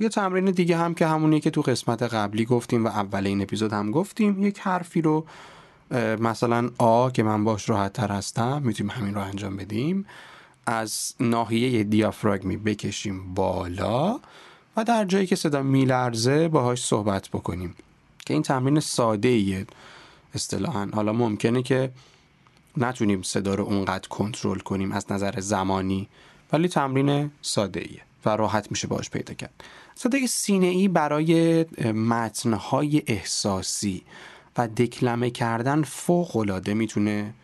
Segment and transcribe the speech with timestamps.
[0.00, 3.72] یه تمرین دیگه هم که همونیه که تو قسمت قبلی گفتیم و اول این اپیزود
[3.72, 5.26] هم گفتیم یک حرفی رو
[6.20, 10.06] مثلا آ که من باش راحت تر هستم می‌تونیم همین رو انجام بدیم.
[10.66, 14.20] از ناحیه دیافراگمی بکشیم بالا
[14.76, 17.74] و در جایی که صدا میلرزه باهاش صحبت بکنیم.
[18.26, 19.66] که این تمرین ساده ایه
[20.34, 20.88] اصطلاحا.
[20.94, 21.90] حالا ممکنه که
[22.76, 26.08] نتونیم صدا رو اونقدر کنترل کنیم از نظر زمانی
[26.52, 29.64] ولی تمرین ساده ایه و راحت میشه باش پیدا کرد.
[29.94, 34.02] صدای سینه ای برای متنهای احساسی
[34.58, 37.34] و دکلمه کردن فوق العاده می‌تونه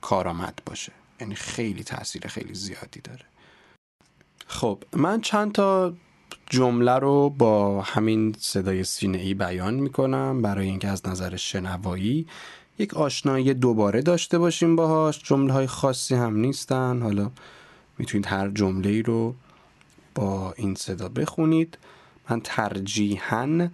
[0.00, 0.92] کارآمد باشه.
[1.20, 3.24] یعنی خیلی تاثیر خیلی زیادی داره.
[4.46, 5.94] خب من چند تا
[6.50, 12.26] جمله رو با همین صدای سینه ای بیان می‌کنم برای اینکه از نظر شنوایی
[12.78, 15.22] یک آشنایی دوباره داشته باشیم باهاش.
[15.22, 17.02] جمله های خاصی هم نیستن.
[17.02, 17.30] حالا
[17.98, 19.34] می‌تونید هر جمله ای رو
[20.14, 21.78] با این صدا بخونید.
[22.30, 23.68] من ترجیحاً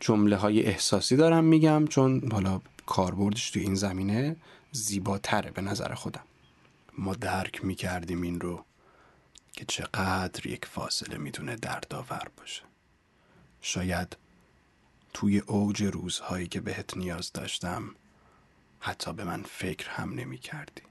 [0.00, 4.36] جمله های احساسی دارم میگم چون حالا کاربردش تو این زمینه
[4.72, 6.24] زیباتره به نظر خودم.
[6.98, 8.64] ما درک می‌کردیم این رو
[9.52, 12.62] که چقدر یک فاصله می‌تونه دردآور باشه.
[13.60, 14.16] شاید
[15.14, 17.94] توی اوج روزهایی که بهت نیاز داشتم
[18.80, 20.82] حتی به من فکر هم نمی کردی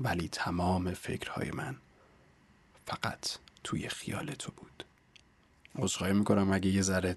[0.00, 1.76] ولی تمام فکرهای من
[2.86, 3.30] فقط
[3.66, 4.84] توی خیال تو بود.
[5.76, 7.16] عذرخواهی می‌کنم اگه یه ذره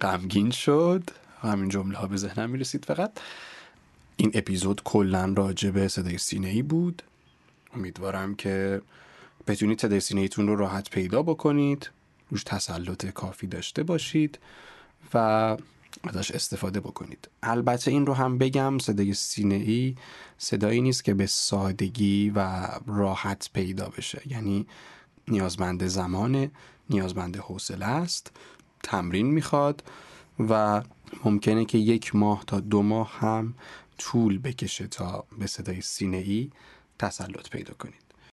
[0.00, 1.10] غمگین شد.
[1.40, 2.84] همین جمله ها به ذهنم می‌رسید.
[2.84, 3.12] فقط
[4.16, 7.02] این اپیزود کلا راجع به صدای سینه ای بود.
[7.74, 8.82] امیدوارم که
[9.46, 11.90] بتونید صدای سینه ایتون رو راحت پیدا بکنید.
[12.30, 14.38] روش تسلط کافی داشته باشید
[15.14, 15.18] و
[16.04, 17.28] ازش استفاده بکنید.
[17.42, 19.96] البته این رو هم بگم صدای سینه ای
[20.38, 24.22] صدایی نیست که به سادگی و راحت پیدا بشه.
[24.26, 24.66] یعنی
[25.28, 26.50] نیازمند زمانه
[26.90, 28.32] نیازمند حوصله است
[28.82, 29.82] تمرین می‌خواد
[30.48, 30.82] و
[31.24, 33.54] ممکنه که یک ماه تا دو ماه هم
[33.98, 36.50] طول بکشه تا به صدای سینه ای
[36.98, 38.04] تسلط پیدا کنید.